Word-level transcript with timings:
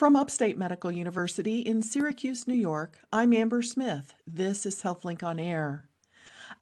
From 0.00 0.16
Upstate 0.16 0.56
Medical 0.56 0.90
University 0.90 1.60
in 1.60 1.82
Syracuse, 1.82 2.48
New 2.48 2.54
York, 2.54 3.00
I'm 3.12 3.34
Amber 3.34 3.60
Smith. 3.60 4.14
This 4.26 4.64
is 4.64 4.80
HealthLink 4.80 5.22
on 5.22 5.38
Air. 5.38 5.90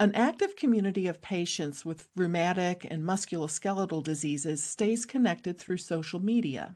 An 0.01 0.13
active 0.17 0.57
community 0.57 1.07
of 1.07 1.23
patients 1.23 1.85
with 1.85 2.09
rheumatic 2.17 2.85
and 2.91 3.05
musculoskeletal 3.05 4.03
diseases 4.03 4.65
stays 4.65 5.07
connected 5.07 5.57
through 5.57 5.77
social 5.77 6.19
media. 6.19 6.75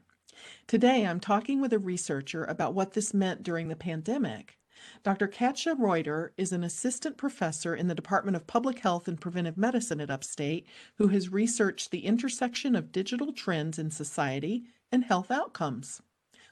Today, 0.65 1.05
I'm 1.05 1.19
talking 1.19 1.59
with 1.59 1.73
a 1.73 1.79
researcher 1.79 2.45
about 2.45 2.73
what 2.73 2.93
this 2.93 3.13
meant 3.13 3.43
during 3.43 3.67
the 3.67 3.75
pandemic. 3.75 4.57
Dr. 5.03 5.27
Katja 5.27 5.75
Reuter 5.77 6.31
is 6.37 6.53
an 6.53 6.63
assistant 6.63 7.17
professor 7.17 7.75
in 7.75 7.89
the 7.89 7.93
Department 7.93 8.37
of 8.37 8.47
Public 8.47 8.79
Health 8.79 9.09
and 9.09 9.19
Preventive 9.19 9.57
Medicine 9.57 9.99
at 9.99 10.09
Upstate 10.09 10.65
who 10.95 11.09
has 11.09 11.27
researched 11.27 11.91
the 11.91 12.05
intersection 12.05 12.73
of 12.73 12.93
digital 12.93 13.33
trends 13.33 13.77
in 13.77 13.91
society 13.91 14.63
and 14.93 15.03
health 15.03 15.29
outcomes. 15.29 16.01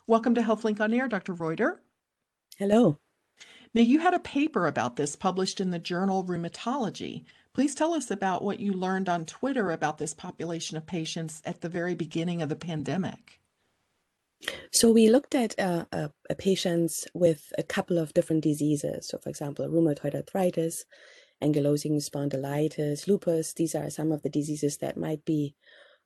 Welcome 0.07 0.33
to 0.35 0.41
HealthLink 0.41 0.79
on 0.79 0.93
Air, 0.93 1.07
Dr. 1.07 1.33
Reuter. 1.33 1.79
Hello. 2.57 2.97
Now, 3.73 3.81
you 3.81 3.99
had 3.99 4.15
a 4.15 4.19
paper 4.19 4.65
about 4.65 4.95
this 4.95 5.15
published 5.15 5.61
in 5.61 5.69
the 5.69 5.79
journal 5.79 6.25
Rheumatology. 6.25 7.23
Please 7.53 7.75
tell 7.75 7.93
us 7.93 8.09
about 8.09 8.43
what 8.43 8.59
you 8.59 8.73
learned 8.73 9.07
on 9.07 9.25
Twitter 9.25 9.71
about 9.71 9.99
this 9.99 10.13
population 10.13 10.75
of 10.75 10.87
patients 10.87 11.41
at 11.45 11.61
the 11.61 11.69
very 11.69 11.93
beginning 11.93 12.41
of 12.41 12.49
the 12.49 12.55
pandemic. 12.55 13.39
So 14.71 14.91
we 14.91 15.09
looked 15.09 15.35
at 15.35 15.57
uh, 15.59 15.85
uh, 15.91 16.07
patients 16.37 17.07
with 17.13 17.53
a 17.57 17.63
couple 17.63 17.99
of 17.99 18.13
different 18.13 18.43
diseases. 18.43 19.07
So, 19.07 19.19
for 19.19 19.29
example, 19.29 19.67
rheumatoid 19.67 20.15
arthritis, 20.15 20.85
ankylosing 21.43 21.97
spondylitis, 21.97 23.07
lupus. 23.07 23.53
These 23.53 23.75
are 23.75 23.89
some 23.91 24.11
of 24.11 24.23
the 24.23 24.29
diseases 24.29 24.77
that 24.77 24.97
might 24.97 25.23
be 25.25 25.55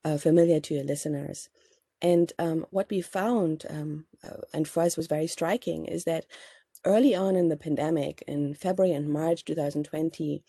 uh, 0.03 0.17
familiar 0.17 0.59
to 0.59 0.73
your 0.73 0.83
listeners. 0.83 1.49
And 2.01 2.31
um, 2.39 2.65
what 2.71 2.89
we 2.89 3.01
found, 3.01 3.65
um, 3.69 4.05
uh, 4.23 4.41
and 4.53 4.67
for 4.67 4.83
us 4.83 4.97
was 4.97 5.07
very 5.07 5.27
striking, 5.27 5.85
is 5.85 6.03
that 6.03 6.25
early 6.85 7.15
on 7.15 7.35
in 7.35 7.49
the 7.49 7.57
pandemic, 7.57 8.23
in 8.27 8.53
February 8.53 8.93
and 8.93 9.09
March 9.09 9.45
2020, 9.45 10.43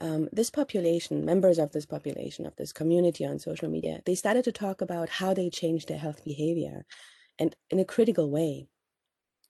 um, 0.00 0.28
this 0.32 0.50
population, 0.50 1.24
members 1.24 1.58
of 1.58 1.72
this 1.72 1.86
population, 1.86 2.46
of 2.46 2.56
this 2.56 2.72
community 2.72 3.24
on 3.24 3.38
social 3.38 3.68
media, 3.68 4.00
they 4.06 4.14
started 4.14 4.44
to 4.44 4.52
talk 4.52 4.80
about 4.80 5.08
how 5.08 5.34
they 5.34 5.50
changed 5.50 5.88
their 5.88 5.98
health 5.98 6.24
behavior 6.24 6.84
and 7.38 7.54
in 7.70 7.78
a 7.78 7.84
critical 7.84 8.30
way. 8.30 8.68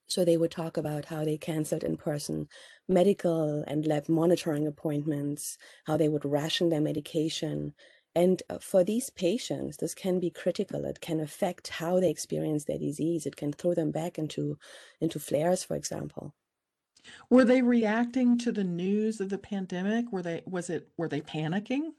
So 0.07 0.23
they 0.23 0.37
would 0.37 0.51
talk 0.51 0.77
about 0.77 1.05
how 1.05 1.23
they 1.23 1.37
canceled 1.37 1.83
in 1.83 1.97
person 1.97 2.47
medical 2.87 3.63
and 3.67 3.87
lab 3.87 4.09
monitoring 4.09 4.67
appointments, 4.67 5.57
how 5.85 5.97
they 5.97 6.09
would 6.09 6.25
ration 6.25 6.69
their 6.69 6.81
medication. 6.81 7.73
And 8.15 8.43
uh, 8.49 8.59
for 8.59 8.83
these 8.83 9.09
patients, 9.09 9.77
this 9.77 9.95
can 9.95 10.19
be 10.19 10.29
critical. 10.29 10.85
It 10.85 11.01
can 11.01 11.19
affect 11.19 11.69
how 11.69 11.99
they 11.99 12.09
experience 12.09 12.65
their 12.65 12.77
disease. 12.77 13.25
It 13.25 13.35
can 13.35 13.51
throw 13.51 13.73
them 13.73 13.91
back 13.91 14.19
into, 14.19 14.57
into 15.01 15.19
flares, 15.19 15.63
for 15.63 15.75
example. 15.75 16.33
Were 17.29 17.43
they 17.43 17.61
reacting 17.61 18.37
to 18.39 18.51
the 18.51 18.63
news 18.63 19.19
of 19.19 19.29
the 19.29 19.37
pandemic? 19.37 20.11
Were 20.11 20.21
they 20.21 20.41
was 20.45 20.69
it 20.69 20.89
were 20.97 21.09
they 21.09 21.21
panicking? 21.21 21.91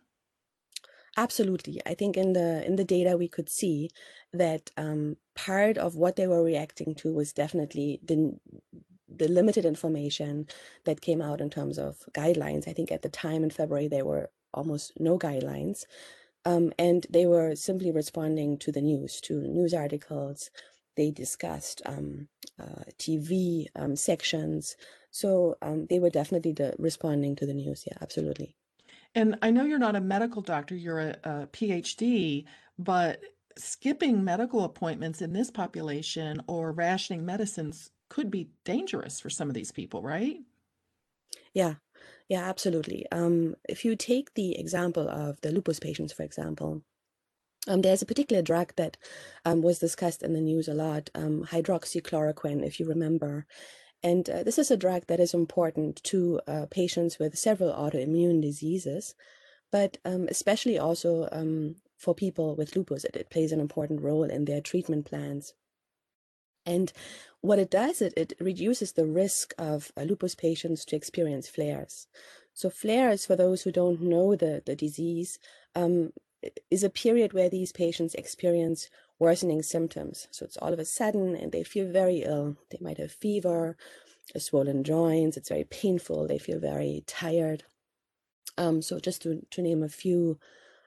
Absolutely. 1.17 1.81
I 1.87 1.95
think 1.95 2.17
in 2.17 2.33
the 2.33 2.65
in 2.67 2.77
the 2.77 2.85
data 2.85 3.17
we 3.17 3.29
could 3.29 3.48
see 3.48 3.91
that 4.33 4.70
um, 4.77 5.17
part 5.37 5.79
of 5.79 5.95
what 5.95 6.17
they 6.17 6.27
were 6.27 6.42
reacting 6.42 6.95
to 6.97 7.12
was 7.12 7.33
definitely 7.33 8.01
the 8.03 8.39
the 9.09 9.29
limited 9.29 9.65
information 9.65 10.47
that 10.85 11.01
came 11.01 11.23
out 11.23 11.41
in 11.41 11.51
terms 11.51 11.79
of 11.79 11.98
guidelines. 12.12 12.67
I 12.67 12.73
think 12.73 12.91
at 12.91 13.03
the 13.03 13.09
time 13.09 13.45
in 13.45 13.51
February 13.51 13.89
they 13.89 14.03
were 14.03 14.31
almost 14.55 14.92
no 14.98 15.19
guidelines, 15.19 15.84
um, 16.44 16.72
and 16.78 17.06
they 17.10 17.27
were 17.27 17.55
simply 17.55 17.91
responding 17.91 18.58
to 18.58 18.72
the 18.72 18.83
news, 18.83 19.20
to 19.22 19.34
news 19.34 19.74
articles. 19.74 20.50
They 20.96 21.11
discussed 21.11 21.83
um, 21.86 22.28
uh, 22.61 22.84
TV 22.98 23.66
um, 23.77 23.96
sections, 23.96 24.77
so 25.11 25.56
um, 25.62 25.86
they 25.91 25.98
were 25.98 26.11
definitely 26.11 26.52
the, 26.52 26.74
responding 26.78 27.36
to 27.36 27.46
the 27.46 27.55
news. 27.55 27.84
Yeah, 27.86 27.98
absolutely. 28.00 28.55
And 29.14 29.36
I 29.42 29.51
know 29.51 29.64
you're 29.64 29.79
not 29.79 29.96
a 29.96 30.01
medical 30.01 30.42
doctor, 30.42 30.74
you're 30.74 31.00
a, 31.00 31.17
a 31.24 31.46
PhD, 31.48 32.45
but 32.79 33.20
skipping 33.56 34.24
medical 34.24 34.64
appointments 34.64 35.23
in 35.23 35.33
this 35.33 35.50
population 35.50 36.42
or 36.48 36.73
rationing 36.73 37.24
medicines 37.24 37.90
could 38.08 38.30
be 38.30 38.50
dangerous 38.64 39.20
for 39.20 39.30
some 39.30 39.48
of 39.48 39.55
these 39.55 39.73
people, 39.73 40.02
right? 40.02 40.39
Yeah, 41.52 41.74
yeah, 42.29 42.48
absolutely. 42.48 43.07
Um, 43.13 43.55
if 43.69 43.85
you 43.85 43.97
take 43.97 44.35
the 44.35 44.59
example 44.59 45.09
of 45.09 45.41
the 45.41 45.53
lupus 45.53 45.79
patients, 45.79 46.13
for 46.13 46.23
example, 46.23 46.83
um, 47.67 47.83
there's 47.83 48.03
a 48.03 48.07
particular 48.07 48.42
drug 48.42 48.73
that 48.77 48.97
um, 49.45 49.63
was 49.63 49.79
discussed 49.79 50.23
in 50.23 50.33
the 50.33 50.41
news 50.41 50.69
a 50.69 50.75
lot, 50.75 51.11
um, 51.15 51.45
hydroxychloroquine, 51.51 52.65
if 52.65 52.79
you 52.79 52.87
remember. 52.87 53.47
And 54.03 54.29
uh, 54.29 54.42
this 54.42 54.59
is 54.59 54.70
a 54.70 54.77
drug 54.77 55.07
that 55.07 55.20
is 55.20 55.33
important 55.33 56.03
to 56.05 56.41
uh, 56.47 56.67
patients 56.70 57.19
with 57.19 57.39
several 57.39 57.73
autoimmune 57.73 58.42
diseases, 58.42 59.15
but 59.73 59.97
um, 60.05 60.27
especially 60.29 60.79
also 60.79 61.27
um, 61.33 61.77
for 61.97 62.15
people 62.15 62.55
with 62.55 62.77
lupus. 62.77 63.05
It, 63.05 63.17
it, 63.17 63.31
plays 63.31 63.51
an 63.51 63.61
important 63.61 64.03
role 64.03 64.25
in 64.25 64.45
their 64.45 64.61
treatment 64.61 65.07
plans. 65.07 65.55
And 66.67 66.92
what 67.44 67.58
it 67.58 67.70
does, 67.70 68.00
it, 68.00 68.14
it 68.16 68.32
reduces 68.40 68.92
the 68.92 69.05
risk 69.05 69.52
of 69.58 69.92
uh, 69.98 70.02
lupus 70.02 70.34
patients 70.34 70.82
to 70.86 70.96
experience 70.96 71.46
flares. 71.46 72.06
So 72.55 72.70
flares, 72.70 73.27
for 73.27 73.36
those 73.36 73.62
who 73.62 73.70
don't 73.70 74.00
know 74.00 74.34
the, 74.34 74.62
the 74.64 74.74
disease, 74.74 75.38
um, 75.74 76.14
is 76.70 76.82
a 76.82 76.88
period 76.88 77.34
where 77.34 77.50
these 77.50 77.70
patients 77.70 78.14
experience 78.14 78.88
worsening 79.18 79.62
symptoms. 79.62 80.27
So 80.30 80.46
it's 80.46 80.56
all 80.56 80.72
of 80.72 80.78
a 80.78 80.86
sudden 80.86 81.36
and 81.36 81.52
they 81.52 81.64
feel 81.64 81.86
very 81.86 82.22
ill. 82.22 82.56
They 82.70 82.78
might 82.80 82.96
have 82.96 83.12
fever, 83.12 83.76
swollen 84.38 84.82
joints. 84.82 85.36
It's 85.36 85.50
very 85.50 85.64
painful. 85.64 86.26
They 86.26 86.38
feel 86.38 86.58
very 86.58 87.05
tired. 87.06 87.64
Um, 88.56 88.80
so 88.80 88.98
just 88.98 89.20
to, 89.22 89.44
to 89.50 89.61
name 89.61 89.82
a 89.82 89.88
few 89.90 90.38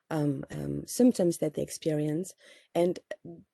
um, 0.10 0.46
um, 0.52 0.84
symptoms 0.88 1.38
that 1.38 1.54
they 1.54 1.62
experience, 1.62 2.34
and 2.74 3.00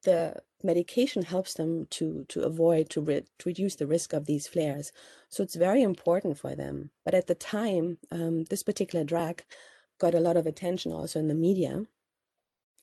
the 0.04 0.42
medication 0.64 1.24
helps 1.24 1.54
them 1.56 1.88
to 1.92 2.26
to 2.30 2.44
avoid 2.44 2.90
to, 2.92 3.02
re 3.02 3.22
to 3.40 3.50
reduce 3.50 3.76
the 3.76 3.88
risk 3.88 4.14
of 4.14 4.26
these 4.26 4.48
flares. 4.48 4.92
So 5.30 5.44
it's 5.44 5.56
very 5.56 5.82
important 5.82 6.38
for 6.38 6.56
them. 6.56 6.92
But 7.06 7.16
at 7.16 7.28
the 7.28 7.36
time, 7.36 7.98
um, 8.12 8.46
this 8.46 8.64
particular 8.64 9.04
drug 9.04 9.42
got 10.00 10.16
a 10.16 10.20
lot 10.20 10.38
of 10.38 10.46
attention 10.46 10.92
also 10.92 11.20
in 11.20 11.28
the 11.28 11.36
media 11.36 11.86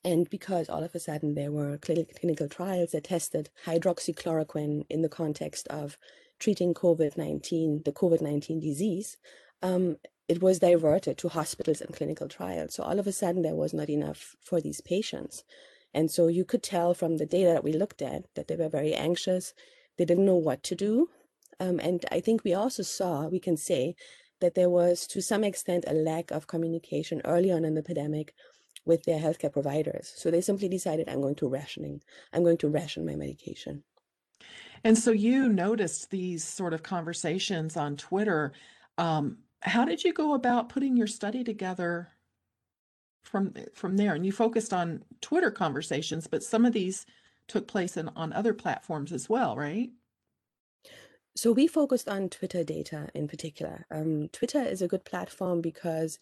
and 0.05 0.29
because 0.31 0.69
all 0.69 0.83
of 0.83 0.95
a 0.95 1.01
sudden 1.01 1.35
there 1.35 1.53
were 1.53 1.79
clinical 1.79 2.49
trials 2.49 2.93
that 2.93 3.05
tested 3.05 3.51
hydroxychloroquine 3.67 4.87
in 4.89 5.03
the 5.03 5.09
context 5.09 5.69
of 5.69 5.99
treating 6.39 6.73
COVID 6.73 7.19
19, 7.19 7.83
the 7.85 7.93
COVID 7.93 8.23
19 8.23 8.61
disease, 8.61 9.19
um, 9.63 9.99
it 10.31 10.41
was 10.41 10.61
diverted 10.61 11.19
to 11.19 11.29
hospitals 11.29 11.81
and 11.81 11.93
clinical 11.93 12.29
trials. 12.29 12.75
So 12.75 12.85
all 12.85 13.01
of 13.01 13.09
a 13.09 13.13
sudden 13.21 13.43
there 13.43 13.57
was 13.57 13.75
not 13.75 13.91
enough 13.91 14.37
for 14.45 14.61
these 14.61 14.81
patients. 14.81 15.43
And 15.93 16.09
so 16.09 16.29
you 16.29 16.45
could 16.45 16.63
tell 16.63 16.95
from 16.95 17.17
the 17.17 17.27
data 17.27 17.51
that 17.53 17.65
we 17.65 17.73
looked 17.73 18.01
at 18.01 18.33
that 18.37 18.47
they 18.47 18.55
were 18.55 18.69
very 18.69 18.95
anxious. 18.95 19.55
They 19.99 20.05
didn't 20.05 20.31
know 20.31 20.37
what 20.37 20.63
to 20.69 20.77
do. 20.77 21.09
Um, 21.59 21.81
and 21.81 22.05
I 22.13 22.21
think 22.21 22.45
we 22.45 22.55
also 22.55 22.85
saw, 22.85 23.27
we 23.27 23.41
can 23.41 23.57
say, 23.57 23.97
that 24.41 24.55
there 24.55 24.71
was 24.71 25.05
to 25.09 25.21
some 25.21 25.43
extent 25.43 25.85
a 25.89 25.95
lack 25.95 26.31
of 26.31 26.47
communication 26.47 27.21
early 27.25 27.51
on 27.51 27.65
in 27.65 27.75
the 27.75 27.83
pandemic 27.83 28.33
with 28.85 29.03
their 29.03 29.19
healthcare 29.19 29.53
providers. 29.53 30.13
So 30.15 30.31
they 30.31 30.43
simply 30.43 30.69
decided, 30.69 31.09
I'm 31.09 31.21
going 31.21 31.41
to 31.43 31.49
rationing. 31.49 32.03
I'm 32.33 32.45
going 32.45 32.59
to 32.59 32.69
ration 32.69 33.05
my 33.05 33.17
medication. 33.17 33.83
And 34.85 34.97
so 34.97 35.11
you 35.11 35.49
noticed 35.49 36.11
these 36.11 36.45
sort 36.45 36.73
of 36.73 36.85
conversations 36.85 37.77
on 37.77 37.97
Twitter. 37.97 38.53
Um, 38.97 39.39
how 39.63 39.85
did 39.85 40.05
you 40.05 40.13
go 40.13 40.35
about 40.35 40.69
putting 40.69 40.97
your 40.97 41.07
study 41.07 41.45
together 41.45 42.09
from 43.23 43.55
from 43.75 43.97
there? 43.97 44.15
And 44.15 44.25
you 44.25 44.33
focused 44.33 44.73
on 44.73 45.05
Twitter 45.21 45.51
conversations, 45.51 46.27
but 46.27 46.43
some 46.43 46.65
of 46.65 46.73
these 46.73 47.07
took 47.49 47.67
place 47.67 47.97
in, 47.97 48.09
on 48.17 48.33
other 48.33 48.55
platforms 48.55 49.13
as 49.13 49.29
well, 49.29 49.57
right? 49.57 49.91
So 51.37 51.53
we 51.53 51.67
focused 51.67 52.09
on 52.09 52.29
Twitter 52.29 52.65
data 52.65 53.09
in 53.15 53.29
particular. 53.29 53.87
Um, 53.91 54.29
Twitter 54.33 54.63
is 54.63 54.83
a 54.83 54.89
good 54.89 55.05
platform 55.05 55.61
because 55.61 56.19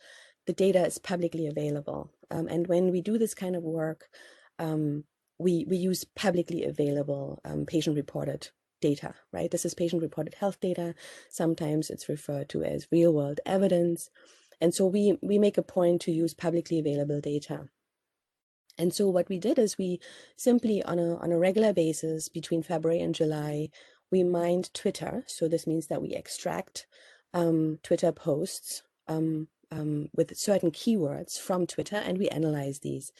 the 0.46 0.52
data 0.52 0.84
is 0.86 0.98
publicly 0.98 1.46
available. 1.46 2.10
Um, 2.30 2.46
and 2.48 2.66
when 2.66 2.90
we 2.90 3.00
do 3.02 3.18
this 3.18 3.34
kind 3.34 3.56
of 3.56 3.62
work, 3.62 4.08
um, 4.58 5.04
we, 5.38 5.64
we 5.68 5.76
use 5.76 6.04
publicly 6.04 6.64
available 6.64 7.40
um, 7.44 7.64
patient-reported 7.64 8.48
data, 8.80 9.14
right? 9.32 9.50
This 9.50 9.64
is 9.64 9.74
patient-reported 9.74 10.34
health 10.34 10.60
data. 10.60 10.94
Sometimes 11.30 11.90
it's 11.90 12.08
referred 12.08 12.48
to 12.50 12.62
as 12.62 12.88
real-world 12.90 13.40
evidence. 13.46 14.10
And 14.60 14.74
so 14.74 14.86
we, 14.86 15.18
we 15.22 15.38
make 15.38 15.58
a 15.58 15.62
point 15.62 16.00
to 16.02 16.12
use 16.12 16.34
publicly 16.34 16.78
available 16.78 17.20
data. 17.20 17.68
And 18.76 18.94
so 18.94 19.08
what 19.08 19.28
we 19.28 19.38
did 19.38 19.58
is 19.58 19.76
we 19.76 20.00
simply, 20.36 20.82
on 20.82 20.98
a, 20.98 21.16
on 21.16 21.32
a 21.32 21.38
regular 21.38 21.72
basis 21.72 22.28
between 22.28 22.62
February 22.62 23.00
and 23.00 23.14
July, 23.14 23.70
we 24.10 24.22
mined 24.22 24.72
Twitter. 24.72 25.24
So 25.26 25.48
this 25.48 25.66
means 25.66 25.88
that 25.88 26.00
we 26.00 26.14
extract 26.14 26.86
um, 27.34 27.78
Twitter 27.82 28.12
posts 28.12 28.82
um, 29.08 29.48
um, 29.70 30.08
with 30.14 30.36
certain 30.36 30.70
keywords 30.70 31.38
from 31.38 31.66
Twitter 31.66 31.96
and 31.96 32.18
we 32.18 32.28
analyze 32.28 32.78
these. 32.78 33.12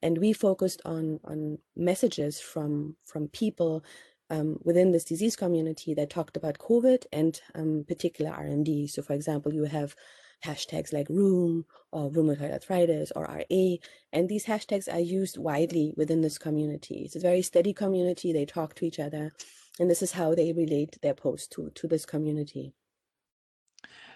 And 0.00 0.18
we 0.18 0.32
focused 0.32 0.80
on, 0.84 1.18
on 1.24 1.58
messages 1.74 2.38
from, 2.40 2.96
from 3.04 3.28
people 3.28 3.84
um, 4.30 4.58
within 4.62 4.92
this 4.92 5.04
disease 5.04 5.36
community 5.36 5.94
that 5.94 6.10
talked 6.10 6.36
about 6.36 6.58
COVID 6.58 7.04
and 7.12 7.40
um, 7.54 7.84
particular 7.86 8.30
RMD. 8.32 8.90
So, 8.90 9.02
for 9.02 9.14
example, 9.14 9.52
you 9.52 9.64
have 9.64 9.94
hashtags 10.44 10.92
like 10.92 11.08
rheum 11.08 11.64
or 11.90 12.10
rheumatoid 12.10 12.52
arthritis 12.52 13.10
or 13.16 13.24
RA, 13.24 13.76
and 14.12 14.28
these 14.28 14.44
hashtags 14.46 14.92
are 14.92 15.00
used 15.00 15.38
widely 15.38 15.94
within 15.96 16.20
this 16.20 16.38
community. 16.38 17.02
It's 17.04 17.16
a 17.16 17.20
very 17.20 17.42
steady 17.42 17.72
community. 17.72 18.32
They 18.32 18.46
talk 18.46 18.74
to 18.74 18.86
each 18.86 18.98
other, 18.98 19.32
and 19.80 19.90
this 19.90 20.02
is 20.02 20.12
how 20.12 20.34
they 20.34 20.52
relate 20.52 20.98
their 21.02 21.14
posts 21.14 21.48
to 21.48 21.70
to 21.74 21.88
this 21.88 22.06
community. 22.06 22.72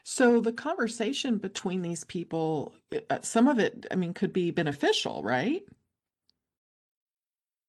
So 0.04 0.40
the 0.40 0.52
conversation 0.52 1.38
between 1.38 1.82
these 1.82 2.04
people, 2.04 2.74
uh, 3.08 3.18
some 3.22 3.46
of 3.46 3.60
it, 3.60 3.86
I 3.90 3.94
mean, 3.94 4.14
could 4.14 4.32
be 4.32 4.50
beneficial, 4.50 5.22
right? 5.22 5.62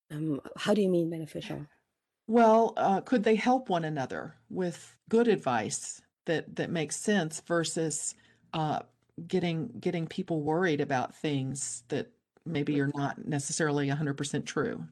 Um, 0.10 0.42
how 0.58 0.74
do 0.74 0.82
you 0.82 0.90
mean 0.90 1.10
beneficial? 1.10 1.68
Well, 2.34 2.74
uh, 2.78 3.02
could 3.02 3.24
they 3.24 3.36
help 3.36 3.70
one 3.70 3.86
another 3.86 4.34
with 4.50 4.98
good 5.08 5.28
advice 5.28 6.02
that 6.26 6.56
that 6.56 6.72
makes 6.72 6.96
sense 6.96 7.40
versus 7.42 8.16
uh, 8.54 8.80
getting 9.28 9.68
getting 9.80 10.08
people 10.08 10.42
worried 10.42 10.82
about 10.82 11.16
things 11.16 11.84
that 11.90 12.12
maybe 12.44 12.82
are 12.82 12.92
not 12.96 13.24
necessarily 13.24 13.88
100% 13.88 14.48
true? 14.48 14.88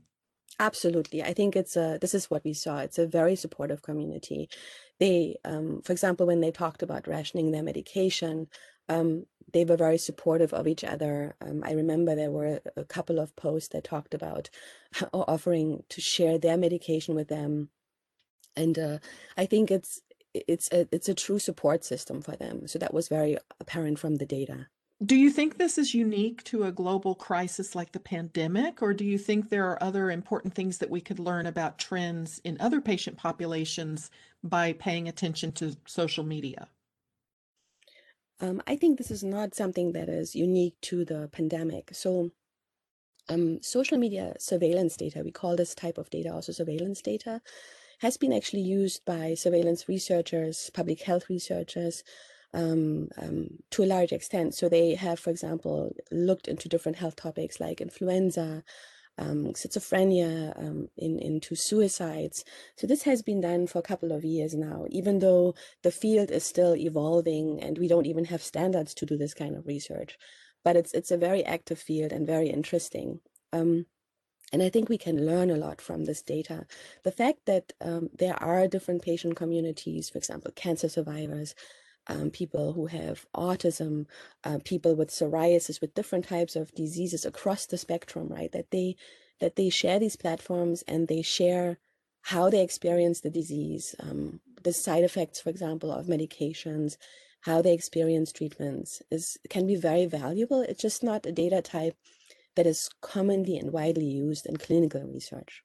Absolutely. 0.60 1.24
I 1.24 1.34
think 1.34 1.56
it's 1.56 1.76
a, 1.76 1.98
this 2.00 2.14
is 2.14 2.30
what 2.30 2.44
we 2.44 2.54
saw. 2.54 2.80
It's 2.80 3.00
a 3.00 3.08
very 3.08 3.36
supportive 3.36 3.82
community. 3.82 4.50
They, 5.00 5.38
um, 5.44 5.82
for 5.82 5.94
example, 5.94 6.28
when 6.28 6.42
they 6.42 6.52
talked 6.52 6.84
about 6.84 7.08
rationing 7.08 7.52
their 7.52 7.64
medication, 7.64 8.48
um, 8.88 9.26
they 9.54 9.66
were 9.66 9.78
very 9.78 9.98
supportive 9.98 10.54
of 10.54 10.68
each 10.68 10.84
other. 10.84 11.36
Um, 11.42 11.64
I 11.66 11.74
remember 11.74 12.16
there 12.16 12.32
were 12.32 12.62
a 12.76 12.86
couple 12.86 13.20
of 13.20 13.36
posts 13.36 13.70
that 13.70 13.84
talked 13.84 14.14
about 14.14 14.50
offering 15.14 15.84
to 15.90 16.02
share 16.02 16.38
their 16.38 16.58
medication 16.58 17.16
with 17.16 17.28
them. 17.28 17.70
And 18.56 18.78
uh, 18.78 18.98
I 19.38 19.46
think 19.46 19.72
it's 19.72 20.02
it's 20.34 20.70
a 20.72 20.88
it's 20.92 21.10
a 21.10 21.14
true 21.14 21.40
support 21.40 21.84
system 21.84 22.22
for 22.22 22.36
them. 22.36 22.68
So 22.68 22.80
that 22.80 22.94
was 22.94 23.08
very 23.08 23.38
apparent 23.60 24.00
from 24.00 24.16
the 24.16 24.26
data. 24.26 24.68
Do 25.04 25.16
you 25.16 25.32
think 25.32 25.58
this 25.58 25.80
is 25.80 25.96
unique 25.96 26.44
to 26.44 26.66
a 26.66 26.72
global 26.72 27.16
crisis 27.16 27.74
like 27.74 27.92
the 27.92 28.00
pandemic, 28.00 28.84
or 28.84 28.94
do 28.94 29.04
you 29.04 29.18
think 29.18 29.50
there 29.50 29.68
are 29.68 29.82
other 29.82 30.12
important 30.12 30.54
things 30.54 30.78
that 30.78 30.92
we 30.92 31.02
could 31.02 31.18
learn 31.18 31.48
about 31.48 31.80
trends 31.80 32.40
in 32.44 32.56
other 32.60 32.80
patient 32.80 33.18
populations 33.18 34.12
by 34.44 34.74
paying 34.74 35.08
attention 35.08 35.54
to 35.54 35.76
social 35.88 36.24
media? 36.24 36.68
Um, 38.42 38.62
I 38.66 38.76
think 38.76 38.98
this 38.98 39.12
is 39.12 39.24
not 39.24 39.54
something 39.54 39.94
that 39.94 40.10
is 40.10 40.36
unique 40.36 40.76
to 40.82 41.06
the 41.06 41.30
pandemic. 41.32 41.92
So, 41.94 42.32
um, 43.30 43.62
social 43.62 44.00
media 44.00 44.34
surveillance 44.40 44.98
data, 44.98 45.22
we 45.24 45.32
call 45.32 45.56
this 45.56 45.76
type 45.76 46.00
of 46.00 46.10
data 46.10 46.34
also 46.34 46.52
surveillance 46.52 47.02
data, 47.02 47.42
has 48.00 48.18
been 48.18 48.34
actually 48.34 48.64
used 48.64 49.06
by 49.06 49.36
surveillance 49.36 49.88
researchers, 49.88 50.72
public 50.74 51.02
health 51.02 51.30
researchers, 51.30 52.04
um, 52.54 53.10
um, 53.18 53.48
to 53.70 53.84
a 53.84 53.86
large 53.86 54.12
extent. 54.12 54.56
So 54.56 54.68
they 54.68 54.96
have, 54.96 55.20
for 55.20 55.30
example, 55.30 55.96
looked 56.12 56.48
into 56.48 56.68
different 56.68 56.98
health 56.98 57.16
topics 57.16 57.60
like 57.60 57.80
influenza, 57.80 58.64
um, 59.22 59.46
schizophrenia, 59.54 60.58
um, 60.58 60.88
in, 60.98 61.20
into 61.20 61.56
suicides. 61.56 62.44
So 62.78 62.88
this 62.88 63.04
has 63.04 63.22
been 63.22 63.42
done 63.42 63.68
for 63.68 63.80
a 63.80 63.84
couple 63.84 64.12
of 64.12 64.26
years 64.26 64.54
now, 64.56 64.86
even 64.90 65.20
though 65.20 65.54
the 65.84 65.92
field 65.92 66.32
is 66.32 66.44
still 66.44 66.76
evolving 66.76 67.62
and 67.62 67.78
we 67.78 67.88
don't 67.88 68.08
even 68.08 68.26
have 68.26 68.42
standards 68.42 68.94
to 68.96 69.06
do 69.06 69.18
this 69.18 69.34
kind 69.34 69.56
of 69.56 69.68
research. 69.68 70.18
But 70.64 70.76
it's 70.76 70.94
it's 70.94 71.12
a 71.12 71.18
very 71.18 71.44
active 71.46 71.80
field 71.80 72.12
and 72.12 72.28
very 72.28 72.50
interesting. 72.50 73.20
Um, 73.54 73.86
and 74.54 74.62
I 74.62 74.70
think 74.70 74.90
we 74.90 74.98
can 74.98 75.26
learn 75.26 75.50
a 75.50 75.56
lot 75.56 75.80
from 75.82 76.06
this 76.06 76.22
data. 76.22 76.66
The 77.04 77.12
fact 77.12 77.40
that 77.46 77.74
um, 77.80 78.10
there 78.18 78.36
are 78.44 78.68
different 78.68 79.02
patient 79.02 79.36
communities, 79.36 80.10
for 80.10 80.18
example, 80.18 80.52
cancer 80.56 80.90
survivors, 80.90 81.56
um, 82.08 82.30
people 82.30 82.74
who 82.74 82.88
have 82.88 83.26
autism, 83.36 84.06
uh, 84.44 84.60
people 84.64 84.96
with 84.96 85.10
psoriasis, 85.10 85.82
with 85.82 85.94
different 85.94 86.28
types 86.28 86.56
of 86.56 86.74
diseases 86.74 87.26
across 87.26 87.66
the 87.66 87.78
spectrum, 87.78 88.28
right? 88.30 88.52
That 88.52 88.72
they 88.72 88.96
that 89.40 89.56
they 89.56 89.70
share 89.70 90.00
these 90.00 90.16
platforms 90.16 90.84
and 90.88 91.08
they 91.08 91.22
share 91.22 91.80
how 92.24 92.50
they 92.50 92.62
experience 92.62 93.22
the 93.22 93.30
disease, 93.30 93.96
um, 94.00 94.40
the 94.64 94.74
side 94.74 95.04
effects, 95.04 95.42
for 95.42 95.50
example, 95.50 95.92
of 95.92 96.06
medications, 96.06 96.98
how 97.42 97.62
they 97.62 97.74
experience 97.74 98.32
treatments 98.32 99.02
is 99.10 99.38
can 99.50 99.66
be 99.66 99.76
very 99.76 100.06
valuable. 100.06 100.62
It's 100.62 100.82
just 100.82 101.04
not 101.04 101.26
a 101.26 101.32
data 101.32 101.62
type 101.62 101.96
that 102.56 102.68
is 102.68 102.90
commonly 103.02 103.58
and 103.58 103.72
widely 103.72 104.06
used 104.06 104.46
in 104.46 104.58
clinical 104.58 105.02
research. 105.02 105.64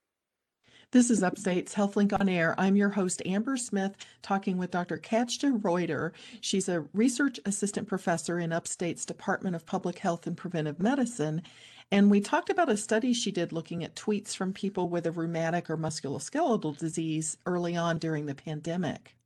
This 0.92 1.10
is 1.10 1.24
Upstate's 1.24 1.74
HealthLink 1.74 2.18
on 2.18 2.28
Air. 2.28 2.54
I'm 2.56 2.76
your 2.76 2.90
host, 2.90 3.20
Amber 3.26 3.56
Smith, 3.56 3.96
talking 4.22 4.56
with 4.56 4.70
Dr. 4.70 4.98
Katja 4.98 5.50
Reuter. 5.50 6.12
She's 6.40 6.68
a 6.68 6.86
research 6.94 7.40
assistant 7.44 7.88
professor 7.88 8.38
in 8.38 8.52
Upstate's 8.52 9.04
Department 9.04 9.56
of 9.56 9.66
Public 9.66 9.98
Health 9.98 10.28
and 10.28 10.36
Preventive 10.36 10.78
Medicine. 10.78 11.42
And 11.90 12.08
we 12.08 12.20
talked 12.20 12.50
about 12.50 12.70
a 12.70 12.76
study 12.76 13.12
she 13.12 13.32
did 13.32 13.52
looking 13.52 13.82
at 13.82 13.96
tweets 13.96 14.36
from 14.36 14.52
people 14.52 14.88
with 14.88 15.06
a 15.06 15.10
rheumatic 15.10 15.68
or 15.68 15.76
musculoskeletal 15.76 16.78
disease 16.78 17.36
early 17.46 17.76
on 17.76 17.98
during 17.98 18.26
the 18.26 18.36
pandemic. 18.36 19.16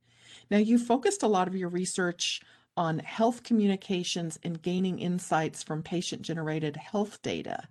Now, 0.49 0.57
you 0.57 0.79
focused 0.79 1.21
a 1.21 1.27
lot 1.27 1.47
of 1.47 1.55
your 1.55 1.69
research 1.69 2.41
on 2.75 2.99
health 2.99 3.43
communications 3.43 4.39
and 4.43 4.63
gaining 4.63 4.97
insights 4.97 5.61
from 5.61 5.83
patient 5.83 6.23
generated 6.23 6.75
health 6.77 7.21
data. 7.21 7.67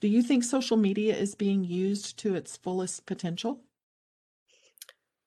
Do 0.00 0.08
you 0.08 0.22
think 0.22 0.44
social 0.44 0.76
media 0.76 1.14
is 1.14 1.34
being 1.34 1.64
used 1.64 2.18
to 2.20 2.34
its 2.34 2.56
fullest 2.56 3.06
potential? 3.06 3.60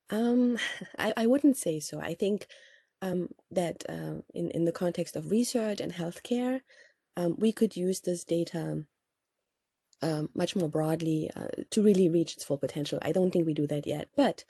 Um, 0.10 0.58
I, 0.98 1.14
I 1.18 1.28
wouldn't 1.28 1.58
say 1.58 1.80
so. 1.80 2.00
I 2.00 2.14
think 2.14 2.48
um, 3.02 3.30
that 3.52 3.84
uh, 3.90 4.22
in, 4.34 4.50
in 4.52 4.66
the 4.66 4.72
context 4.72 5.16
of 5.16 5.32
research 5.32 5.80
and 5.80 5.94
healthcare, 5.94 6.62
um, 7.18 7.36
we 7.38 7.52
could 7.52 7.76
use 7.76 8.00
this 8.00 8.24
data 8.24 8.86
um, 10.02 10.30
much 10.34 10.56
more 10.56 10.70
broadly 10.70 11.30
uh, 11.36 11.64
to 11.72 11.84
really 11.84 12.10
reach 12.10 12.34
its 12.34 12.44
full 12.44 12.58
potential. 12.58 13.00
I 13.02 13.12
don't 13.12 13.32
think 13.32 13.46
we 13.46 13.54
do 13.54 13.68
that 13.68 13.86
yet, 13.86 14.10
but 14.16 14.44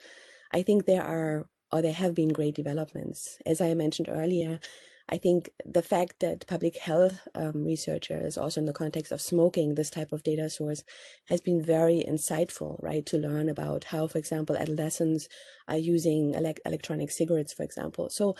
I 0.52 0.62
think 0.62 0.86
there 0.86 1.02
are 1.02 1.46
or 1.72 1.82
there 1.82 1.92
have 1.92 2.14
been 2.14 2.28
great 2.28 2.54
developments. 2.54 3.38
As 3.44 3.60
I 3.60 3.74
mentioned 3.74 4.08
earlier, 4.08 4.60
I 5.08 5.18
think 5.18 5.50
the 5.64 5.82
fact 5.82 6.20
that 6.20 6.46
public 6.46 6.78
health 6.78 7.20
um, 7.34 7.64
researchers, 7.64 8.38
also 8.38 8.60
in 8.60 8.66
the 8.66 8.72
context 8.72 9.12
of 9.12 9.20
smoking, 9.20 9.74
this 9.74 9.90
type 9.90 10.12
of 10.12 10.22
data 10.22 10.48
source, 10.48 10.82
has 11.26 11.40
been 11.40 11.62
very 11.62 12.02
insightful, 12.08 12.82
right? 12.82 13.04
To 13.06 13.18
learn 13.18 13.48
about 13.48 13.84
how, 13.84 14.06
for 14.06 14.18
example, 14.18 14.56
adolescents 14.56 15.28
are 15.68 15.76
using 15.76 16.34
ele- 16.34 16.54
electronic 16.64 17.10
cigarettes, 17.10 17.52
for 17.52 17.64
example. 17.64 18.08
So 18.08 18.34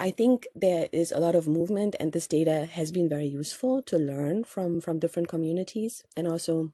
I 0.00 0.12
think 0.12 0.46
there 0.54 0.88
is 0.92 1.12
a 1.12 1.18
lot 1.20 1.34
of 1.34 1.46
movement, 1.46 1.96
and 2.00 2.12
this 2.12 2.26
data 2.26 2.66
has 2.66 2.90
been 2.90 3.08
very 3.08 3.26
useful 3.26 3.82
to 3.82 3.98
learn 3.98 4.44
from 4.44 4.80
from 4.80 4.98
different 4.98 5.28
communities, 5.28 6.02
and 6.16 6.26
also 6.26 6.72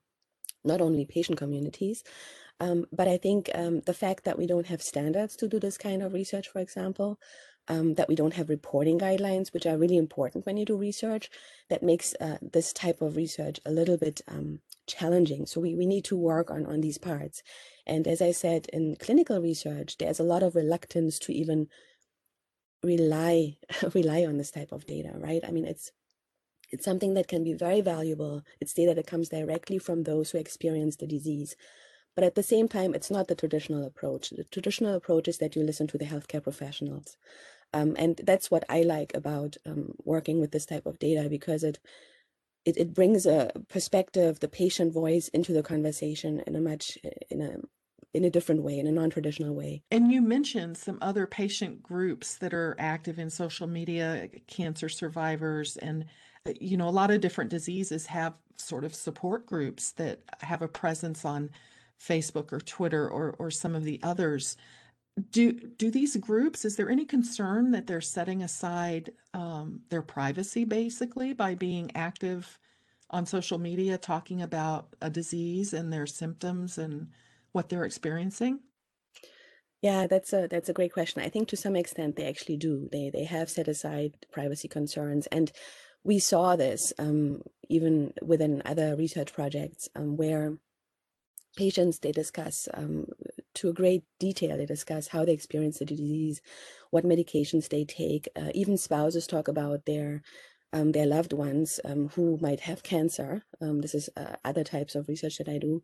not 0.65 0.81
only 0.81 1.07
patient 1.07 1.39
communities. 1.39 2.05
Um, 2.61 2.87
but 2.93 3.09
I 3.09 3.19
think 3.19 3.51
um, 3.55 3.81
the 3.87 3.95
fact 3.95 4.25
that 4.25 4.39
we 4.39 4.47
don't 4.47 4.67
have 4.67 4.83
standards 4.83 5.37
to 5.37 5.49
do 5.49 5.61
this 5.61 5.79
kind 5.79 6.03
of 6.03 6.13
research, 6.13 6.49
for 6.49 6.59
example, 6.61 7.19
um, 7.69 7.95
that 7.95 8.09
we 8.09 8.15
don't 8.15 8.35
have 8.35 8.49
reporting 8.49 8.99
guidelines, 8.99 9.53
which 9.53 9.67
are 9.67 9.79
really 9.79 9.97
important 9.97 10.47
when 10.47 10.57
you 10.57 10.65
do 10.65 10.77
research, 10.77 11.31
that 11.69 11.83
makes 11.83 12.15
uh, 12.21 12.39
this 12.41 12.73
type 12.73 13.01
of 13.03 13.17
research 13.17 13.61
a 13.67 13.71
little 13.71 13.97
bit 13.97 14.21
um, 14.29 14.61
challenging. 14.87 15.47
So 15.47 15.61
we, 15.61 15.75
we 15.75 15.87
need 15.87 16.05
to 16.07 16.17
work 16.17 16.51
on, 16.51 16.67
on 16.67 16.81
these 16.81 16.99
parts. 16.99 17.43
And 17.87 18.07
as 18.07 18.21
I 18.23 18.33
said, 18.33 18.67
in 18.73 18.97
clinical 18.97 19.41
research, 19.41 19.99
there's 19.99 20.21
a 20.21 20.25
lot 20.25 20.43
of 20.43 20.55
reluctance 20.55 21.19
to 21.21 21.33
even 21.33 21.69
rely 22.83 23.57
rely 23.95 24.25
on 24.25 24.39
this 24.39 24.51
type 24.51 24.73
of 24.73 24.87
data, 24.87 25.13
right? 25.15 25.43
I 25.47 25.51
mean, 25.51 25.65
it's 25.65 25.93
it's 26.71 26.85
something 26.85 27.15
that 27.15 27.29
can 27.29 27.45
be 27.45 27.55
very 27.55 27.81
valuable. 27.81 28.43
It's 28.61 28.75
data 28.75 28.95
that 28.95 29.07
comes 29.07 29.31
directly 29.31 29.79
from 29.79 30.03
those 30.03 30.31
who 30.31 30.39
experience 30.39 30.97
the 30.97 31.07
disease. 31.07 31.57
But 32.15 32.25
at 32.25 32.35
the 32.35 32.43
same 32.43 32.69
time, 32.69 32.95
it's 32.95 33.11
not 33.11 33.29
the 33.29 33.35
traditional 33.35 33.87
approach. 33.87 34.31
The 34.31 34.45
traditional 34.45 34.95
approach 34.95 35.29
is 35.29 35.39
that 35.39 35.55
you 35.57 35.63
listen 35.63 35.87
to 35.87 35.99
the 35.99 36.05
healthcare 36.05 36.43
professionals. 36.43 37.17
Um, 37.73 37.95
and 37.99 38.21
that's 38.25 38.51
what 38.51 38.65
I 38.69 38.83
like 38.83 39.15
about 39.15 39.57
um, 39.67 39.95
working 40.05 40.41
with 40.41 40.53
this 40.53 40.67
type 40.67 40.87
of 40.87 40.99
data 40.99 41.29
because 41.29 41.63
it, 41.63 41.79
it 42.65 42.77
it 42.77 42.95
brings 42.95 43.27
a 43.27 43.53
perspective, 43.69 44.41
the 44.41 44.49
patient 44.49 44.93
voice 44.93 45.29
into 45.29 45.53
the 45.53 45.63
conversation 45.63 46.43
in 46.47 46.57
a 46.57 46.61
much 46.61 46.99
in 47.31 47.41
a 47.41 47.57
in 48.15 48.25
a 48.25 48.31
different 48.31 48.63
way, 48.63 48.79
in 48.79 48.87
a 48.87 48.93
non-traditional 48.93 49.55
way. 49.55 49.83
And 49.91 50.11
you 50.11 50.23
mentioned 50.23 50.79
some 50.79 50.99
other 51.03 51.27
patient 51.27 51.83
groups 51.83 52.37
that 52.37 52.55
are 52.55 52.75
active 52.79 53.19
in 53.19 53.29
social 53.29 53.67
media, 53.67 54.29
cancer 54.47 54.89
survivors, 54.89 55.77
and 55.77 56.07
uh, 56.47 56.53
you 56.61 56.77
know 56.77 56.89
a 56.89 56.91
lot 56.91 57.11
of 57.11 57.21
different 57.21 57.51
diseases 57.51 58.07
have 58.07 58.35
sort 58.57 58.85
of 58.85 58.95
support 58.95 59.47
groups 59.47 59.93
that 59.93 60.21
have 60.41 60.63
a 60.63 60.69
presence 60.69 61.25
on 61.25 61.51
Facebook 62.01 62.53
or 62.53 62.61
Twitter 62.61 63.09
or 63.09 63.35
or 63.39 63.51
some 63.51 63.75
of 63.75 63.85
the 63.85 64.01
others 64.03 64.57
do 65.31 65.53
do 65.53 65.91
these 65.91 66.17
groups 66.17 66.65
is 66.65 66.77
there 66.77 66.91
any 66.91 67.05
concern 67.05 67.71
that 67.71 67.87
they're 67.87 68.01
setting 68.01 68.43
aside 68.43 69.13
um, 69.35 69.81
their 69.91 70.03
privacy 70.03 70.65
basically 70.65 71.33
by 71.33 71.55
being 71.55 71.91
active 71.95 72.59
on 73.11 73.25
social 73.27 73.59
media 73.59 73.97
talking 73.99 74.43
about 74.43 74.95
a 75.01 75.11
disease 75.11 75.73
and 75.73 75.93
their 75.93 76.07
symptoms 76.07 76.79
and 76.79 77.09
what 77.53 77.69
they're 77.69 77.85
experiencing 77.85 78.61
Yeah, 79.83 80.07
that's 80.09 80.33
a 80.33 80.49
that's 80.49 80.69
a 80.69 80.73
great 80.73 80.93
question. 80.93 81.23
I 81.23 81.29
think 81.29 81.49
to 81.49 81.57
some 81.57 81.77
extent 81.77 82.17
they 82.17 82.27
actually 82.27 82.57
do. 82.57 82.89
They 82.91 83.11
they 83.11 83.25
have 83.25 83.49
set 83.51 83.69
aside 83.69 84.27
privacy 84.33 84.69
concerns, 84.69 85.27
and 85.29 85.53
we 86.05 86.19
saw 86.19 86.57
this 86.57 86.93
um, 86.99 87.43
even 87.69 88.13
within 88.23 88.63
other 88.65 88.97
research 88.97 89.33
projects 89.33 89.89
um, 89.95 90.17
where 90.17 90.59
patients 91.57 92.01
they 92.01 92.13
discuss 92.13 92.69
um, 92.75 93.07
to 93.59 93.69
a 93.69 93.75
great 93.75 94.05
detail. 94.19 94.57
They 94.57 94.67
discuss 94.67 95.09
how 95.09 95.25
they 95.25 95.33
experience 95.33 95.79
the 95.79 95.85
disease, 95.85 96.41
what 96.91 97.05
medications 97.05 97.69
they 97.69 97.85
take. 97.85 98.29
Uh, 98.35 98.51
even 98.55 98.77
spouses 98.77 99.27
talk 99.27 99.49
about 99.49 99.85
their 99.85 100.23
um, 100.73 100.93
their 100.93 101.07
loved 101.07 101.33
ones 101.33 101.81
um, 101.85 102.11
who 102.15 102.39
might 102.43 102.61
have 102.61 102.83
cancer. 102.83 103.43
Um, 103.61 103.81
this 103.81 103.95
is 103.95 104.11
uh, 104.17 104.37
other 104.45 104.65
types 104.65 104.95
of 104.95 105.09
research 105.09 105.39
that 105.39 105.49
I 105.49 105.59
do. 105.59 105.83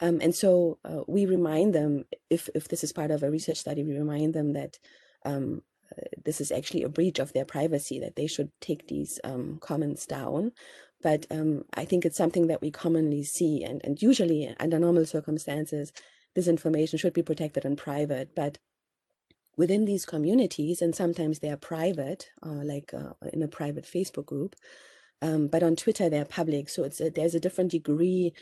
Um, 0.00 0.18
and 0.20 0.34
so 0.34 0.78
uh, 0.84 1.02
we 1.06 1.24
remind 1.26 1.72
them, 1.72 2.04
if, 2.30 2.48
if 2.54 2.66
this 2.66 2.82
is 2.82 2.92
part 2.92 3.12
of 3.12 3.22
a 3.22 3.30
research 3.30 3.58
study, 3.58 3.84
we 3.84 3.96
remind 3.96 4.34
them 4.34 4.54
that 4.54 4.78
um, 5.24 5.62
uh, 5.96 6.02
this 6.24 6.40
is 6.40 6.50
actually 6.50 6.82
a 6.82 6.88
breach 6.88 7.20
of 7.20 7.32
their 7.32 7.44
privacy, 7.44 8.00
that 8.00 8.16
they 8.16 8.26
should 8.26 8.50
take 8.60 8.88
these 8.88 9.20
um, 9.22 9.58
comments 9.60 10.04
down. 10.04 10.50
But 11.00 11.26
I 11.74 11.84
think 11.84 12.04
it's 12.04 12.16
something 12.16 12.46
that 12.46 12.62
we 12.62 12.70
commonly 12.70 13.24
see, 13.24 13.62
and, 13.62 13.82
and 13.84 14.00
usually 14.00 14.56
under 14.58 14.78
normal 14.78 15.04
circumstances, 15.04 15.92
this 16.34 16.48
information 16.48 16.98
should 16.98 17.12
be 17.12 17.22
protected 17.22 17.64
and 17.64 17.78
private. 17.78 18.34
But 18.34 18.58
within 19.56 19.84
these 19.84 20.04
communities, 20.04 20.82
and 20.82 20.94
sometimes 20.94 21.38
they 21.38 21.50
are 21.50 21.56
private, 21.56 22.30
uh, 22.44 22.62
like 22.64 22.92
uh, 22.92 23.12
in 23.32 23.42
a 23.42 23.48
private 23.48 23.84
Facebook 23.84 24.26
group, 24.26 24.56
um, 25.22 25.48
but 25.48 25.62
on 25.62 25.76
Twitter 25.76 26.08
they're 26.08 26.24
public. 26.24 26.68
So 26.68 26.84
it's 26.84 27.00
a, 27.00 27.10
there's 27.10 27.34
a 27.34 27.40
different 27.40 27.70
degree 27.70 28.32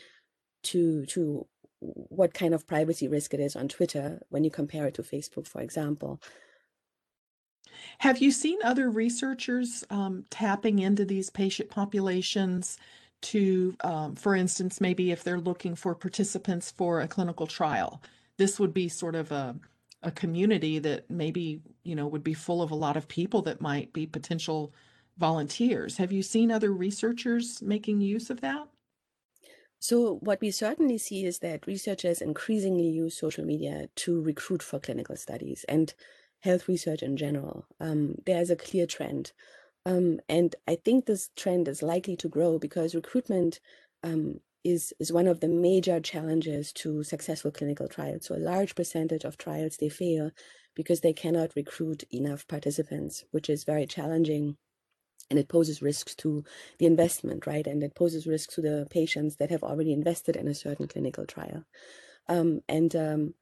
to 0.63 1.05
to 1.07 1.47
what 1.79 2.33
kind 2.33 2.53
of 2.53 2.65
privacy 2.65 3.07
risk 3.07 3.33
it 3.33 3.39
is 3.39 3.55
on 3.55 3.67
Twitter 3.67 4.21
when 4.29 4.43
you 4.43 4.49
compare 4.49 4.87
it 4.87 4.93
to 4.95 5.03
Facebook, 5.03 5.47
for 5.47 5.61
example. 5.61 6.21
Have 7.99 8.19
you 8.19 8.31
seen 8.31 8.59
other 8.63 8.89
researchers 8.89 9.83
um, 9.89 10.25
tapping 10.29 10.79
into 10.79 11.05
these 11.05 11.29
patient 11.29 11.69
populations 11.69 12.77
to, 13.23 13.75
um, 13.83 14.15
for 14.15 14.35
instance, 14.35 14.79
maybe 14.79 15.11
if 15.11 15.23
they're 15.23 15.39
looking 15.39 15.75
for 15.75 15.95
participants 15.95 16.71
for 16.71 17.01
a 17.01 17.07
clinical 17.07 17.47
trial? 17.47 18.01
This 18.37 18.59
would 18.59 18.73
be 18.73 18.89
sort 18.89 19.15
of 19.15 19.31
a 19.31 19.55
a 20.03 20.11
community 20.11 20.79
that 20.79 21.09
maybe, 21.09 21.61
you 21.83 21.95
know, 21.95 22.07
would 22.07 22.23
be 22.23 22.33
full 22.33 22.61
of 22.61 22.71
a 22.71 22.75
lot 22.75 22.97
of 22.97 23.07
people 23.07 23.41
that 23.43 23.61
might 23.61 23.93
be 23.93 24.05
potential 24.05 24.73
volunteers. 25.17 25.97
Have 25.97 26.11
you 26.11 26.21
seen 26.21 26.51
other 26.51 26.71
researchers 26.73 27.61
making 27.61 28.01
use 28.01 28.29
of 28.29 28.41
that? 28.41 28.67
So 29.79 30.15
what 30.21 30.41
we 30.41 30.51
certainly 30.51 30.97
see 30.97 31.25
is 31.25 31.39
that 31.39 31.67
researchers 31.67 32.21
increasingly 32.21 32.87
use 32.87 33.17
social 33.17 33.45
media 33.45 33.89
to 33.95 34.21
recruit 34.21 34.63
for 34.63 34.79
clinical 34.79 35.15
studies 35.15 35.65
and 35.67 35.93
health 36.39 36.67
research 36.67 37.03
in 37.03 37.17
general. 37.17 37.65
Um, 37.79 38.15
there's 38.25 38.49
a 38.49 38.55
clear 38.55 38.85
trend. 38.85 39.31
Um, 39.85 40.19
and 40.29 40.55
I 40.67 40.75
think 40.75 41.05
this 41.05 41.29
trend 41.35 41.67
is 41.67 41.83
likely 41.83 42.15
to 42.17 42.29
grow 42.29 42.57
because 42.57 42.95
recruitment 42.95 43.59
um, 44.03 44.39
is, 44.63 44.93
is 44.99 45.11
one 45.11 45.27
of 45.27 45.41
the 45.41 45.49
major 45.49 45.99
challenges 45.99 46.71
to 46.73 47.03
successful 47.03 47.51
clinical 47.51 47.87
trials. 47.87 48.25
So 48.25 48.35
a 48.35 48.37
large 48.37 48.75
percentage 48.75 49.25
of 49.25 49.37
trials, 49.37 49.77
they 49.77 49.89
fail 49.89 50.31
because 50.75 51.01
they 51.01 51.13
cannot 51.13 51.55
recruit 51.55 52.03
enough 52.11 52.47
participants, 52.47 53.25
which 53.31 53.49
is 53.49 53.65
very 53.65 53.85
challenging. 53.85 54.57
And 55.29 55.39
it 55.39 55.47
poses 55.47 55.81
risks 55.81 56.15
to 56.15 56.43
the 56.79 56.85
investment, 56.85 57.47
right? 57.47 57.65
And 57.65 57.83
it 57.83 57.95
poses 57.95 58.27
risks 58.27 58.55
to 58.55 58.61
the 58.61 58.87
patients 58.89 59.37
that 59.37 59.51
have 59.51 59.63
already 59.63 59.91
invested 59.91 60.35
in 60.35 60.47
a 60.47 60.53
certain 60.53 60.87
clinical 60.87 61.25
trial. 61.25 61.65
Um, 62.27 62.61
and 62.69 62.95
um, 62.95 63.33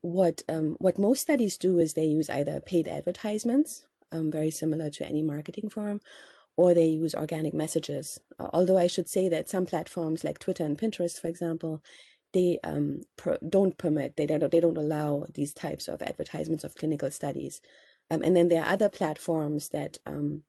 what 0.00 0.42
um, 0.48 0.76
what 0.78 0.98
most 0.98 1.20
studies 1.22 1.56
do 1.56 1.78
is 1.78 1.94
they 1.94 2.04
use 2.04 2.30
either 2.30 2.60
paid 2.60 2.88
advertisements, 2.88 3.86
um, 4.12 4.30
very 4.30 4.50
similar 4.50 4.90
to 4.90 5.06
any 5.06 5.22
marketing 5.22 5.70
firm, 5.70 6.00
or 6.56 6.74
they 6.74 6.86
use 6.86 7.14
organic 7.14 7.54
messages. 7.54 8.18
Uh, 8.38 8.48
although 8.52 8.78
I 8.78 8.86
should 8.86 9.08
say 9.08 9.28
that 9.28 9.48
some 9.48 9.66
platforms 9.66 10.24
like 10.24 10.38
Twitter 10.38 10.64
and 10.64 10.78
Pinterest, 10.78 11.20
for 11.20 11.28
example, 11.28 11.82
they 12.32 12.58
um, 12.64 13.02
per, 13.16 13.38
don't 13.48 13.76
permit, 13.76 14.16
they 14.16 14.26
don't, 14.26 14.50
they 14.50 14.60
don't 14.60 14.78
allow 14.78 15.26
these 15.34 15.52
types 15.52 15.88
of 15.88 16.02
advertisements 16.02 16.64
of 16.64 16.74
clinical 16.74 17.10
studies. 17.10 17.60
Um, 18.10 18.22
and 18.22 18.36
then 18.36 18.48
there 18.48 18.62
are 18.62 18.72
other 18.72 18.88
platforms 18.88 19.68
that 19.70 19.98
um, 20.06 20.42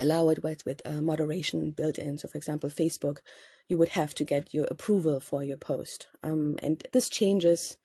allow 0.00 0.28
it 0.28 0.42
with, 0.42 0.64
with 0.66 0.82
uh, 0.84 1.00
moderation 1.00 1.70
built 1.70 1.98
in. 1.98 2.18
So 2.18 2.28
for 2.28 2.38
example, 2.38 2.70
Facebook, 2.70 3.18
you 3.68 3.78
would 3.78 3.90
have 3.90 4.14
to 4.14 4.24
get 4.24 4.52
your 4.52 4.66
approval 4.70 5.20
for 5.20 5.42
your 5.42 5.56
post. 5.56 6.08
Um, 6.22 6.56
and 6.62 6.86
this 6.92 7.08
changes 7.08 7.76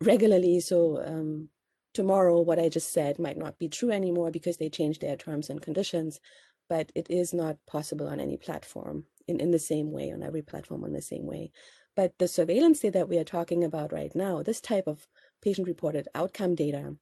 regularly. 0.00 0.60
So 0.60 1.02
um, 1.04 1.48
tomorrow, 1.94 2.40
what 2.40 2.58
I 2.58 2.68
just 2.68 2.92
said 2.92 3.18
might 3.18 3.38
not 3.38 3.58
be 3.58 3.68
true 3.68 3.90
anymore 3.90 4.30
because 4.30 4.58
they 4.58 4.68
changed 4.68 5.00
their 5.00 5.16
terms 5.16 5.48
and 5.48 5.62
conditions 5.62 6.20
but 6.68 6.90
it 6.94 7.10
is 7.10 7.34
not 7.34 7.56
possible 7.66 8.08
on 8.08 8.20
any 8.20 8.36
platform 8.36 9.04
in, 9.28 9.40
in 9.40 9.50
the 9.50 9.58
same 9.58 9.90
way, 9.92 10.10
on 10.12 10.22
every 10.22 10.42
platform 10.42 10.84
in 10.84 10.92
the 10.92 11.02
same 11.02 11.26
way. 11.26 11.50
But 11.96 12.12
the 12.18 12.28
surveillance 12.28 12.80
data 12.80 12.98
that 12.98 13.08
we 13.08 13.18
are 13.18 13.24
talking 13.24 13.64
about 13.64 13.92
right 13.92 14.14
now, 14.14 14.42
this 14.42 14.60
type 14.60 14.86
of 14.86 15.06
patient-reported 15.42 16.08
outcome 16.14 16.54
data, 16.54 16.96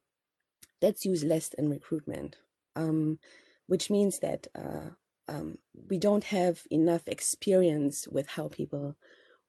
that's 0.81 1.05
used 1.05 1.25
less 1.25 1.53
in 1.53 1.69
recruitment, 1.69 2.35
um, 2.75 3.19
which 3.67 3.89
means 3.89 4.19
that 4.19 4.47
uh, 4.53 4.89
um, 5.27 5.57
we 5.89 5.97
don't 5.97 6.25
have 6.25 6.61
enough 6.69 7.07
experience 7.07 8.07
with 8.07 8.27
how 8.27 8.49
people 8.49 8.95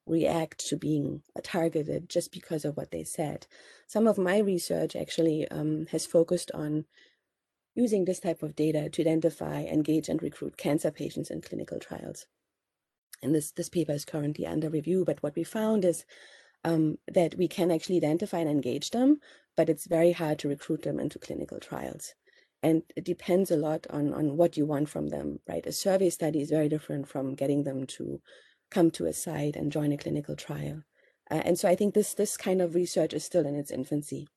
react 0.06 0.66
to 0.68 0.76
being 0.76 1.22
targeted 1.42 2.08
just 2.08 2.32
because 2.32 2.64
of 2.64 2.76
what 2.76 2.90
they 2.90 3.04
said. 3.04 3.46
Some 3.86 4.06
of 4.06 4.18
my 4.18 4.38
research 4.38 4.96
actually 4.96 5.48
um, 5.48 5.86
has 5.90 6.06
focused 6.06 6.50
on 6.52 6.84
using 7.74 8.04
this 8.04 8.20
type 8.20 8.42
of 8.42 8.54
data 8.54 8.88
to 8.88 9.02
identify, 9.02 9.62
engage, 9.62 10.08
and 10.08 10.22
recruit 10.22 10.56
cancer 10.56 10.90
patients 10.90 11.30
in 11.30 11.40
clinical 11.40 11.78
trials. 11.78 12.26
And 13.22 13.34
this, 13.34 13.50
this 13.52 13.68
paper 13.68 13.92
is 13.92 14.04
currently 14.04 14.46
under 14.46 14.68
review, 14.68 15.04
but 15.04 15.22
what 15.22 15.34
we 15.34 15.44
found 15.44 15.84
is 15.84 16.04
um, 16.64 16.98
that 17.08 17.36
we 17.36 17.48
can 17.48 17.70
actually 17.70 17.96
identify 17.96 18.38
and 18.38 18.50
engage 18.50 18.90
them, 18.90 19.20
but 19.56 19.68
it's 19.68 19.86
very 19.86 20.12
hard 20.12 20.38
to 20.40 20.48
recruit 20.48 20.82
them 20.82 21.00
into 21.00 21.18
clinical 21.18 21.58
trials. 21.58 22.14
And 22.62 22.82
it 22.96 23.04
depends 23.04 23.50
a 23.50 23.56
lot 23.56 23.86
on, 23.90 24.14
on 24.14 24.36
what 24.36 24.56
you 24.56 24.64
want 24.64 24.88
from 24.88 25.08
them, 25.08 25.40
right? 25.48 25.66
A 25.66 25.72
survey 25.72 26.10
study 26.10 26.40
is 26.40 26.50
very 26.50 26.68
different 26.68 27.08
from 27.08 27.34
getting 27.34 27.64
them 27.64 27.86
to 27.86 28.20
come 28.70 28.90
to 28.92 29.06
a 29.06 29.12
site 29.12 29.56
and 29.56 29.72
join 29.72 29.92
a 29.92 29.96
clinical 29.96 30.36
trial. 30.36 30.82
Uh, 31.30 31.42
and 31.44 31.58
so 31.58 31.68
I 31.68 31.74
think 31.74 31.94
this, 31.94 32.14
this 32.14 32.36
kind 32.36 32.60
of 32.60 32.74
research 32.74 33.12
is 33.12 33.24
still 33.24 33.46
in 33.46 33.54
its 33.54 33.70
infancy. 33.70 34.28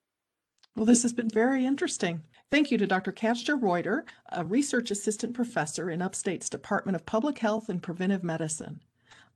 Well, 0.76 0.86
this 0.86 1.02
has 1.02 1.14
been 1.14 1.30
very 1.30 1.66
interesting. 1.66 2.22
Thank 2.52 2.72
you 2.72 2.78
to 2.78 2.88
Dr. 2.88 3.12
Katja 3.12 3.56
Reuter, 3.56 4.06
a 4.32 4.46
research 4.46 4.92
assistant 4.92 5.34
professor 5.34 5.90
in 5.90 6.02
Upstate's 6.02 6.50
Department 6.50 6.96
of 6.96 7.06
Public 7.06 7.40
Health 7.40 7.68
and 7.68 7.82
Preventive 7.82 8.24
Medicine. 8.24 8.82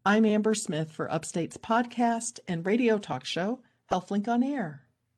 I'm 0.06 0.26
Amber 0.26 0.54
Smith 0.54 0.92
for 0.92 1.12
Upstate's 1.12 1.58
podcast 1.58 2.40
and 2.48 2.66
radio 2.66 2.98
talk 2.98 3.26
show, 3.26 3.60
HealthLink 3.92 4.28
on 4.28 4.44
Air. 4.44 4.84